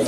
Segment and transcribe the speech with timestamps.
[0.00, 0.04] Et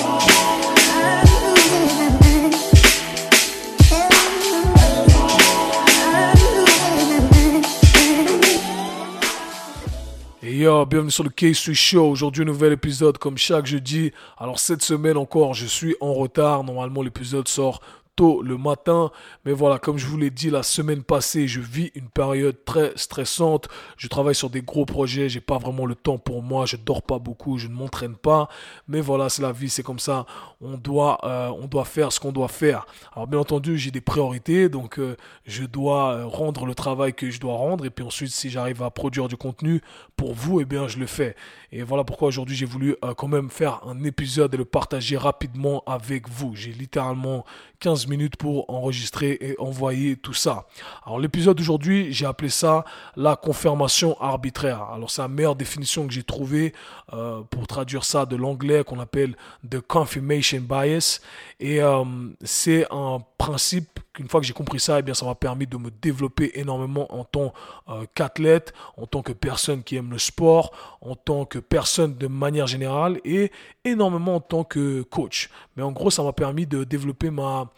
[10.87, 12.09] bienvenue sur le K-Sui Show.
[12.09, 14.13] Aujourd'hui, un nouvel épisode comme chaque jeudi.
[14.39, 16.64] Alors, cette semaine encore, je suis en retard.
[16.64, 17.80] Normalement, l'épisode sort
[18.23, 19.11] le matin.
[19.45, 22.93] Mais voilà, comme je vous l'ai dit la semaine passée, je vis une période très
[22.96, 23.68] stressante.
[23.96, 27.03] Je travaille sur des gros projets, j'ai pas vraiment le temps pour moi, je dors
[27.03, 28.48] pas beaucoup, je ne m'entraîne pas.
[28.89, 30.27] Mais voilà, c'est la vie, c'est comme ça.
[30.61, 32.87] On doit, euh, on doit faire ce qu'on doit faire.
[33.15, 37.30] Alors bien entendu, j'ai des priorités, donc euh, je dois euh, rendre le travail que
[37.30, 37.85] je dois rendre.
[37.85, 39.80] Et puis ensuite, si j'arrive à produire du contenu
[40.16, 41.35] pour vous, eh bien, je le fais.
[41.73, 45.83] Et voilà pourquoi aujourd'hui, j'ai voulu quand même faire un épisode et le partager rapidement
[45.87, 46.55] avec vous.
[46.55, 47.45] J'ai littéralement
[47.83, 50.67] 15 minutes pour enregistrer et envoyer tout ça.
[51.05, 52.85] Alors l'épisode d'aujourd'hui, j'ai appelé ça
[53.17, 54.85] la confirmation arbitraire.
[54.95, 56.75] Alors c'est la meilleure définition que j'ai trouvée
[57.13, 59.35] euh, pour traduire ça de l'anglais qu'on appelle
[59.69, 61.21] the confirmation bias.
[61.59, 62.05] Et euh,
[62.45, 65.77] c'est un principe qu'une fois que j'ai compris ça, eh bien ça m'a permis de
[65.77, 67.52] me développer énormément en tant
[67.88, 72.27] euh, qu'athlète, en tant que personne qui aime le sport, en tant que personne de
[72.27, 73.50] manière générale et
[73.84, 75.50] énormément en tant que coach.
[75.77, 77.70] Mais en gros, ça m'a permis de développer ma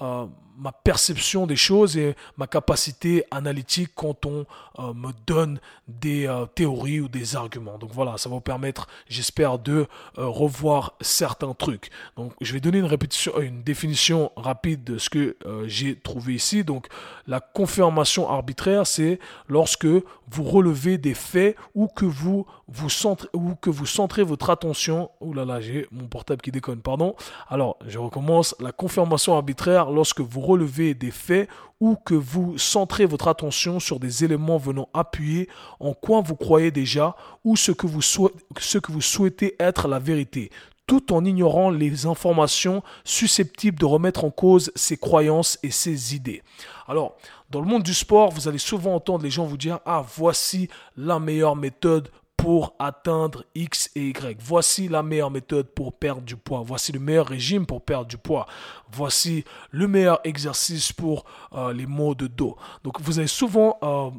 [0.00, 0.26] euh,
[0.58, 4.44] ma perception des choses et ma capacité analytique quand on
[4.78, 7.78] euh, me donne des euh, théories ou des arguments.
[7.78, 11.90] Donc voilà, ça va vous permettre, j'espère, de revoir certains trucs.
[12.16, 16.64] Donc je vais donner une répétition, une définition rapide de ce que j'ai trouvé ici.
[16.64, 16.88] Donc
[17.26, 23.54] la confirmation arbitraire, c'est lorsque vous relevez des faits ou que vous vous centrez ou
[23.54, 25.10] que vous centrez votre attention.
[25.20, 27.14] Ouh là là, j'ai mon portable qui déconne, pardon.
[27.48, 28.54] Alors je recommence.
[28.60, 31.48] La confirmation arbitraire lorsque vous relevez des faits
[31.80, 35.48] ou que vous centrez votre attention sur des éléments venant appuyer
[35.80, 39.98] en quoi vous croyez déjà ou ce que vous, ce que vous souhaitez être la
[39.98, 40.50] vérité
[40.88, 46.42] tout en ignorant les informations susceptibles de remettre en cause ses croyances et ses idées.
[46.88, 47.16] Alors,
[47.50, 50.68] dans le monde du sport, vous allez souvent entendre les gens vous dire, ah, voici
[50.96, 52.08] la meilleure méthode
[52.38, 54.40] pour atteindre X et Y.
[54.40, 56.62] Voici la meilleure méthode pour perdre du poids.
[56.64, 58.46] Voici le meilleur régime pour perdre du poids.
[58.90, 62.56] Voici le meilleur exercice pour euh, les maux de dos.
[62.84, 64.10] Donc vous avez souvent euh,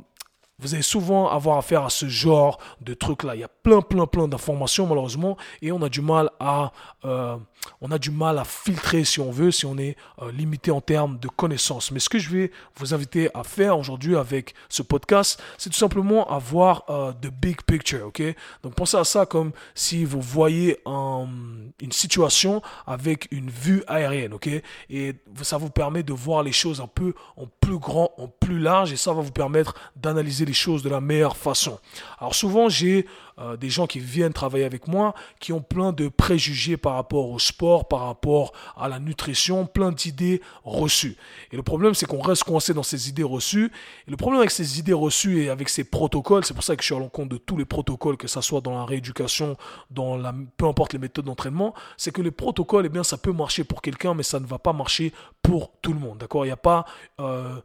[0.59, 5.38] vous allez souvent avoir affaire à ce genre de a plein, plein, plein d'informations malheureusement
[5.62, 6.72] et on a du mal à,
[7.06, 7.38] euh,
[7.81, 10.81] on a du mal à filtrer si on veut, si on est euh, limité en
[10.81, 11.91] termes de connaissances.
[11.91, 15.78] Mais ce que je vais vous inviter à faire aujourd'hui avec ce podcast, c'est tout
[15.78, 18.22] simplement avoir euh, the big picture, ok?
[18.63, 24.50] Donc pensez à ça comme si vous voyez une situation avec une vue aérienne, ok?
[24.90, 28.59] Et ça vous permet de voir les choses un peu en plus grand, en plus
[28.59, 31.80] large et ça va vous permettre d'analyser choses de la meilleure façon.
[32.19, 33.06] Alors souvent, j'ai
[33.40, 37.30] euh, des gens qui viennent travailler avec moi qui ont plein de préjugés par rapport
[37.30, 41.18] au sport, par rapport à la nutrition, plein d'idées reçues.
[41.52, 43.72] Et le problème, c'est qu'on reste coincé dans ces idées reçues.
[44.08, 46.81] Et le problème avec ces idées reçues et avec ces protocoles, c'est pour ça que
[46.81, 49.58] je suis à l'encontre de tous les protocoles, que ce soit dans la rééducation,
[49.92, 53.34] dans la, peu importe les méthodes d'entraînement, c'est que les protocoles, eh bien, ça peut
[53.34, 56.19] marcher pour quelqu'un, mais ça ne va pas marcher pour tout le monde.
[56.19, 56.46] D'accord?
[56.46, 56.86] Il n'y a pas
[57.19, 57.59] euh,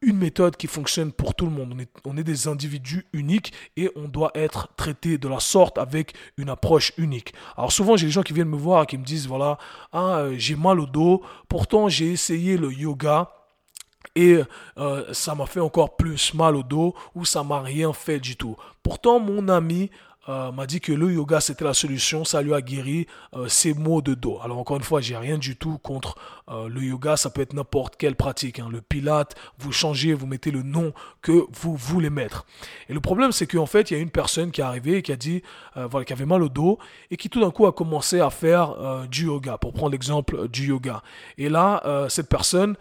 [0.00, 1.74] une méthode qui fonctionne pour tout le monde.
[2.04, 6.50] On est, des individus uniques et on doit être traité de la sorte avec une
[6.50, 7.34] approche unique.
[7.56, 9.58] Alors souvent j'ai des gens qui viennent me voir et qui me disent voilà,
[9.92, 13.30] ah, euh, j'ai mal au dos, pourtant j'ai essayé le yoga.
[14.14, 14.38] Et
[14.78, 18.36] euh, ça m'a fait encore plus mal au dos ou ça m'a rien fait du
[18.36, 18.56] tout.
[18.82, 19.90] Pourtant, mon ami
[20.28, 23.74] euh, m'a dit que le yoga c'était la solution, ça lui a guéri euh, ses
[23.74, 24.38] maux de dos.
[24.42, 26.16] Alors encore une fois, j'ai rien du tout contre
[26.48, 28.58] euh, le yoga, ça peut être n'importe quelle pratique.
[28.58, 28.68] Hein.
[28.70, 32.46] Le pilate, vous changez, vous mettez le nom que vous voulez mettre.
[32.88, 35.02] Et le problème c'est qu'en fait, il y a une personne qui est arrivée et
[35.02, 35.42] qui a dit,
[35.74, 36.78] voilà, qui avait mal au dos
[37.10, 40.68] et qui tout d'un coup a commencé à faire du yoga, pour prendre l'exemple du
[40.68, 41.02] yoga.
[41.36, 42.76] Et là, cette personne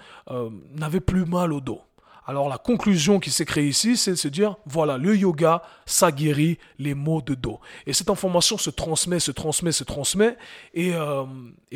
[0.76, 1.82] n'avait plus mal au dos.
[2.30, 6.12] Alors la conclusion qui s'est créée ici, c'est de se dire, voilà, le yoga, ça
[6.12, 7.62] guérit les maux de dos.
[7.86, 10.38] Et cette information se transmet, se transmet, se transmet.
[10.74, 11.24] Et, euh,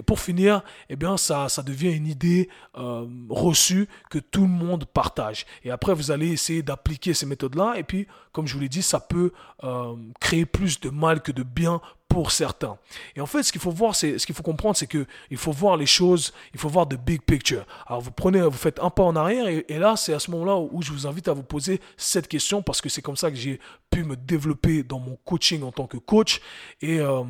[0.06, 4.83] pour finir, eh bien, ça, ça devient une idée euh, reçue que tout le monde
[4.83, 5.45] partage.
[5.63, 7.75] Et après, vous allez essayer d'appliquer ces méthodes-là.
[7.77, 9.31] Et puis, comme je vous l'ai dit, ça peut
[9.63, 11.80] euh, créer plus de mal que de bien
[12.12, 12.78] pour certains.
[13.16, 15.38] Et en fait, ce qu'il faut voir, c'est ce qu'il faut comprendre, c'est que il
[15.38, 17.66] faut voir les choses, il faut voir the big picture.
[17.88, 20.58] Alors vous prenez, vous faites un pas en arrière, et, là, c'est à ce moment-là
[20.58, 23.38] où je vous invite à vous poser cette question parce que c'est comme ça que
[23.38, 26.42] j'ai pu me développer dans mon coaching en tant que coach
[26.81, 27.24] et, euh,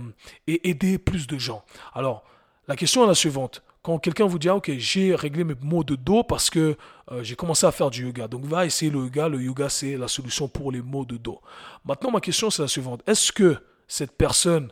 [0.48, 1.64] et aider plus de gens.
[1.94, 2.24] Alors,
[2.68, 3.62] la question est la suivante.
[3.84, 6.76] Quand quelqu'un vous dit, ah, ok, j'ai réglé mes maux de dos parce que
[7.12, 8.28] euh, j'ai commencé à faire du yoga.
[8.28, 9.28] Donc, va essayer le yoga.
[9.28, 11.40] Le yoga, c'est la solution pour les maux de dos.
[11.86, 13.02] Maintenant, ma question, c'est la suivante.
[13.08, 13.58] Est-ce que
[13.92, 14.72] cette personne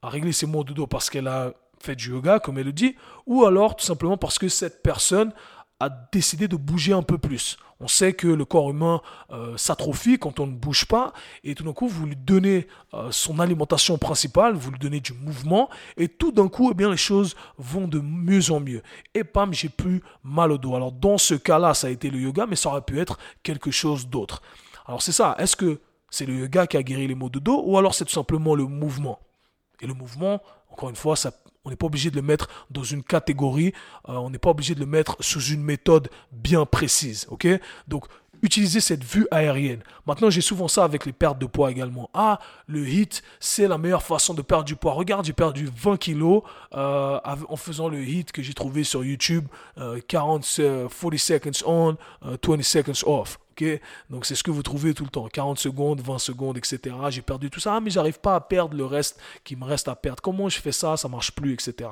[0.00, 2.72] a réglé ses maux de dos parce qu'elle a fait du yoga, comme elle le
[2.72, 2.94] dit,
[3.26, 5.32] ou alors tout simplement parce que cette personne
[5.80, 7.56] a décidé de bouger un peu plus.
[7.80, 9.00] On sait que le corps humain
[9.32, 11.12] euh, s'atrophie quand on ne bouge pas
[11.42, 15.14] et tout d'un coup vous lui donnez euh, son alimentation principale, vous lui donnez du
[15.14, 18.82] mouvement et tout d'un coup eh bien les choses vont de mieux en mieux.
[19.14, 20.76] Et pam, j'ai plus mal au dos.
[20.76, 23.72] Alors dans ce cas-là, ça a été le yoga mais ça aurait pu être quelque
[23.72, 24.42] chose d'autre.
[24.86, 25.80] Alors c'est ça, est-ce que
[26.10, 28.54] c'est le yoga qui a guéri les maux de dos ou alors c'est tout simplement
[28.54, 29.18] le mouvement?
[29.80, 31.14] Et le mouvement, encore une fois,
[31.64, 33.72] on n'est pas obligé de le mettre dans une catégorie,
[34.08, 37.26] euh, on n'est pas obligé de le mettre sous une méthode bien précise.
[37.30, 37.46] ok?
[37.88, 38.06] Donc,
[38.42, 39.82] utilisez cette vue aérienne.
[40.06, 42.08] Maintenant, j'ai souvent ça avec les pertes de poids également.
[42.14, 44.92] Ah, le HIT, c'est la meilleure façon de perdre du poids.
[44.92, 46.42] Regarde, j'ai perdu 20 kilos
[46.74, 49.46] euh, en faisant le HIT que j'ai trouvé sur YouTube.
[49.76, 53.38] 40, euh, 40 seconds on, 20 seconds off.
[54.08, 56.96] Donc c'est ce que vous trouvez tout le temps, 40 secondes, 20 secondes, etc.
[57.10, 59.88] J'ai perdu tout ça, ah, mais j'arrive pas à perdre le reste qui me reste
[59.88, 60.22] à perdre.
[60.22, 60.96] Comment je fais ça?
[60.96, 61.90] Ça marche plus, etc.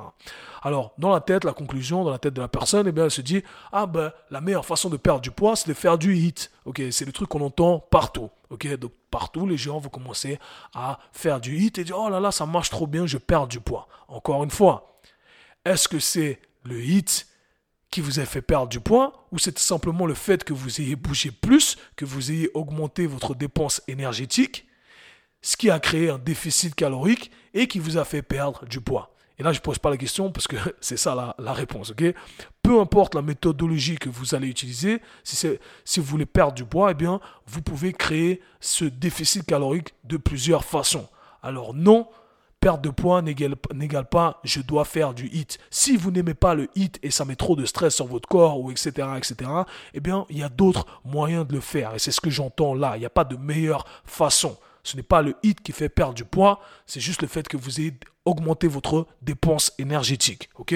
[0.61, 3.11] Alors dans la tête, la conclusion, dans la tête de la personne, eh bien elle
[3.11, 6.15] se dit ah ben la meilleure façon de perdre du poids, c'est de faire du
[6.15, 6.51] hit.
[6.65, 8.29] Ok, c'est le truc qu'on entend partout.
[8.49, 8.67] Donc
[9.11, 10.39] partout les gens vont commencer
[10.73, 13.47] à faire du hit et dire oh là là ça marche trop bien, je perds
[13.47, 13.87] du poids.
[14.07, 14.99] Encore une fois,
[15.65, 17.27] est-ce que c'est le hit
[17.91, 20.95] qui vous a fait perdre du poids ou c'est simplement le fait que vous ayez
[20.95, 24.67] bougé plus, que vous ayez augmenté votre dépense énergétique,
[25.41, 29.15] ce qui a créé un déficit calorique et qui vous a fait perdre du poids?
[29.39, 31.91] Et là, je ne pose pas la question parce que c'est ça la, réponse.
[31.91, 32.03] ok?
[32.61, 35.47] Peu importe la méthodologie que vous allez utiliser, si,
[35.85, 40.17] si vous voulez perdre du poids, eh bien, vous pouvez créer ce déficit calorique de
[40.17, 41.07] plusieurs façons.
[41.41, 42.07] Alors non,
[42.59, 43.55] perte de poids n'égale
[44.05, 45.59] pas je dois faire du hit.
[45.69, 48.59] Si vous n'aimez pas le hit et ça met trop de stress sur votre corps
[48.59, 49.07] ou etc.
[49.17, 49.49] etc.
[49.93, 52.73] Eh bien, il y a d'autres moyens de le faire et c'est ce que j'entends
[52.73, 52.97] là.
[52.97, 54.57] Il n'y a pas de meilleure façon.
[54.83, 57.57] Ce n'est pas le hit qui fait perdre du poids, c'est juste le fait que
[57.57, 57.93] vous ayez
[58.25, 60.49] augmenté votre dépense énergétique.
[60.57, 60.73] Ok?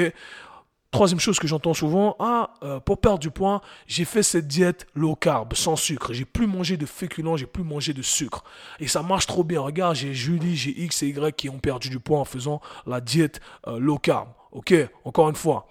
[0.93, 4.85] Troisième chose que j'entends souvent, ah, euh, pour perdre du poids, j'ai fait cette diète
[4.93, 6.13] low carb, sans sucre.
[6.13, 8.43] J'ai plus mangé de féculents, j'ai plus mangé de sucre.
[8.79, 9.59] Et ça marche trop bien.
[9.59, 13.01] Regarde, j'ai Julie, j'ai X et Y qui ont perdu du poids en faisant la
[13.01, 14.29] diète euh, low carb.
[14.51, 14.71] Ok,
[15.03, 15.67] encore une fois.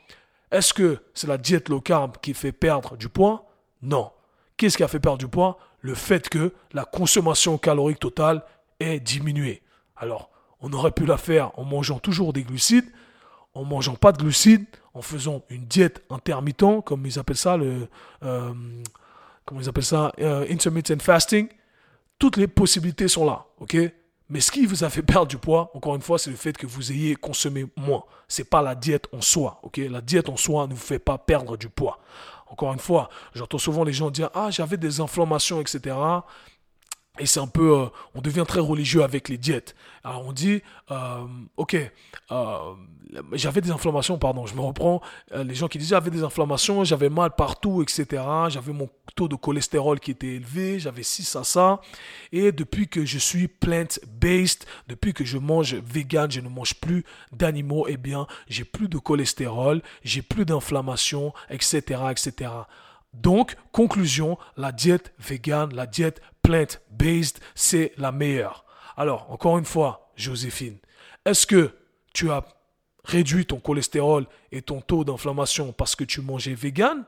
[0.50, 3.46] Est-ce que c'est la diète low carb qui fait perdre du poids?
[3.80, 4.10] Non.
[4.56, 5.56] Qu'est-ce qui a fait perdre du poids?
[5.82, 8.42] Le fait que la consommation calorique totale
[8.80, 9.62] est diminuée.
[9.94, 12.90] Alors, on aurait pu la faire en mangeant toujours des glucides,
[13.54, 17.88] en mangeant pas de glucides, en faisant une diète intermittent, comme ils appellent ça, le,
[18.22, 18.52] euh,
[19.52, 21.48] euh, intermittent fasting,
[22.18, 23.76] toutes les possibilités sont là, ok?
[24.28, 26.56] Mais ce qui vous a fait perdre du poids, encore une fois, c'est le fait
[26.56, 28.04] que vous ayez consommé moins.
[28.28, 31.58] C'est pas la diète en soi, La diète en soi ne vous fait pas perdre
[31.58, 31.98] du poids.
[32.46, 35.96] Encore une fois, j'entends souvent les gens dire ah j'avais des inflammations, etc.
[37.18, 39.74] Et c'est un peu, euh, on devient très religieux avec les diètes.
[40.02, 41.26] Alors on dit, euh,
[41.58, 41.76] ok,
[42.30, 42.56] euh,
[43.32, 45.02] j'avais des inflammations, pardon, je me reprends.
[45.34, 48.22] les gens qui disaient j'avais des inflammations, j'avais mal partout, etc.
[48.48, 51.82] J'avais mon taux de cholestérol qui était élevé, j'avais ci, ça, ça.
[52.32, 57.04] Et depuis que je suis plant-based, depuis que je mange vegan, je ne mange plus
[57.30, 62.50] d'animaux, eh bien, j'ai plus de cholestérol, j'ai plus d'inflammation, etc., etc.
[63.14, 68.64] Donc, conclusion, la diète vegan, la diète plant-based, c'est la meilleure.
[68.96, 70.78] Alors, encore une fois, Joséphine,
[71.24, 71.74] est-ce que
[72.14, 72.44] tu as
[73.04, 77.04] réduit ton cholestérol et ton taux d'inflammation parce que tu mangeais vegan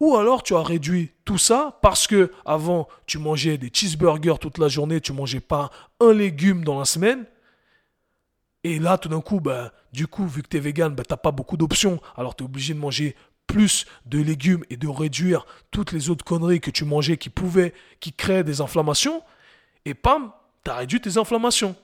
[0.00, 4.58] ou alors tu as réduit tout ça parce que avant tu mangeais des cheeseburgers toute
[4.58, 5.70] la journée, tu mangeais pas
[6.00, 7.26] un légume dans la semaine?
[8.64, 11.12] Et là, tout d'un coup, ben, du coup, vu que tu es vegan, ben, tu
[11.12, 12.00] n'as pas beaucoup d'options.
[12.16, 13.14] Alors, tu es obligé de manger
[14.06, 18.12] de légumes et de réduire toutes les autres conneries que tu mangeais qui pouvaient, qui
[18.12, 19.22] créent des inflammations,
[19.84, 20.32] et pam,
[20.64, 21.76] tu as réduit tes inflammations.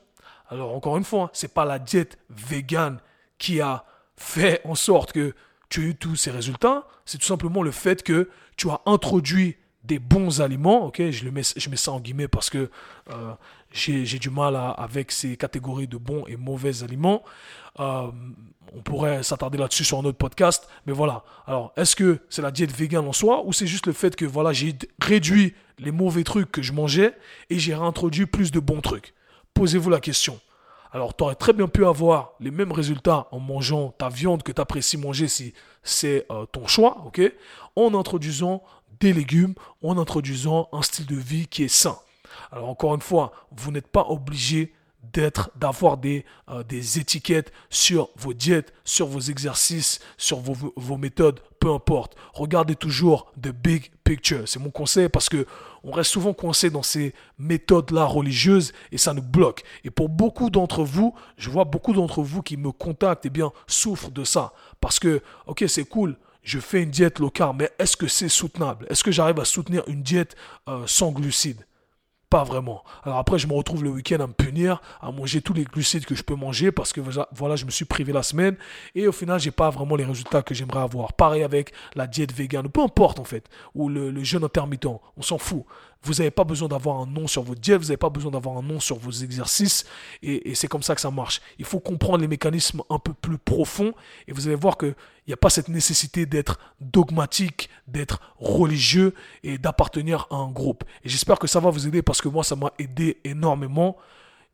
[0.49, 2.99] Alors encore une fois, c'est pas la diète végane
[3.37, 3.85] qui a
[4.17, 5.33] fait en sorte que
[5.69, 9.57] tu aies eu tous ces résultats, c'est tout simplement le fait que tu as introduit
[9.83, 12.69] des bons aliments, ok, je, le mets, je mets ça en guillemets parce que
[13.09, 13.33] euh,
[13.71, 17.23] j'ai du mal avec ces catégories de bons et mauvais aliments.
[17.79, 18.07] Euh,
[18.73, 21.23] on pourrait s'attarder là-dessus sur un autre podcast, mais voilà.
[21.45, 24.25] Alors, est-ce que c'est la diète végane en soi ou c'est juste le fait que
[24.25, 27.13] voilà, j'ai réduit les mauvais trucs que je mangeais
[27.49, 29.13] et j'ai réintroduit plus de bons trucs?
[29.53, 30.39] Posez-vous la question.
[30.93, 34.51] Alors, tu aurais très bien pu avoir les mêmes résultats en mangeant ta viande que
[34.51, 37.21] tu apprécies manger si c'est euh, ton choix, ok?
[37.77, 38.61] En introduisant
[38.99, 41.97] des légumes, en introduisant un style de vie qui est sain.
[42.51, 44.73] Alors, encore une fois, vous n'êtes pas obligé
[45.55, 51.71] d'avoir des, euh, des étiquettes sur vos diètes, sur vos exercices, sur vos, méthodes, peu
[51.71, 52.15] importe.
[52.33, 54.43] Regardez toujours the big picture.
[54.45, 55.45] C'est mon conseil parce que
[55.83, 59.63] on reste souvent coincé dans ces méthodes-là religieuses et ça nous bloque.
[59.83, 63.51] Et pour beaucoup d'entre vous, je vois beaucoup d'entre vous qui me contactent et bien
[63.67, 67.69] souffrent de ça parce que ok c'est cool je fais une diète low carb, mais
[67.77, 68.87] est-ce que c'est soutenable?
[68.89, 70.35] Est-ce que j'arrive à soutenir une diète
[70.67, 71.65] euh, sans glucides?
[72.31, 72.83] Pas vraiment.
[73.03, 76.05] Alors après, je me retrouve le week-end à me punir, à manger tous les glucides
[76.05, 78.55] que je peux manger parce que voilà, je me suis privé la semaine
[78.95, 81.11] et au final, j'ai pas vraiment les résultats que j'aimerais avoir.
[81.11, 84.85] Pareil avec la diète végane, peu importe en fait, ou le, jeûne intermittent,
[85.17, 85.65] on s'en fout.
[86.03, 88.57] Vous n'avez pas besoin d'avoir un nom sur votre diète, vous n'avez pas besoin d'avoir
[88.57, 89.85] un nom sur vos exercices.
[90.23, 91.41] Et, c'est comme ça que ça marche.
[91.59, 93.93] Il faut comprendre les mécanismes un peu plus profonds.
[94.27, 94.77] Et vous allez voir
[95.23, 99.13] qu'il n'y a pas cette nécessité d'être dogmatique, d'être religieux
[99.43, 100.83] et d'appartenir à un groupe.
[101.03, 103.97] Et j'espère que ça va vous aider parce que moi, ça m'a aidé énormément.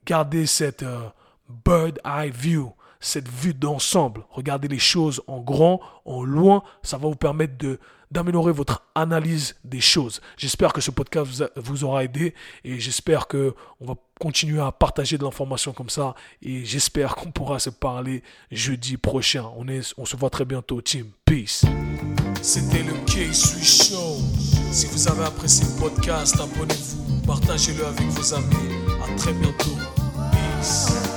[0.06, 1.10] Gardez cette euh,
[1.50, 4.24] bird eye view cette vue d'ensemble.
[4.30, 6.64] Regardez les choses en grand, en loin.
[6.84, 7.80] Ça va vous permettre de
[8.12, 10.22] d'améliorer votre analyse des choses.
[10.38, 15.18] J'espère que ce podcast vous, aura aidé et j'espère que on va continuer à partager
[15.18, 19.46] de l'information comme ça et j'espère qu'on pourra se parler jeudi prochain.
[19.98, 21.12] On se voit très bientôt team.
[21.26, 21.66] Peace.
[22.42, 24.18] C'était le K-Swiss Show.
[24.72, 28.56] Si vous avez apprécié le podcast, abonnez-vous, partagez-le avec vos amis.
[29.04, 29.76] À très bientôt.
[30.32, 31.17] Peace.